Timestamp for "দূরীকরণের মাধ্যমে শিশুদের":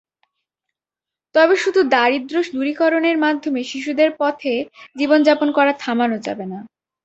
2.55-4.09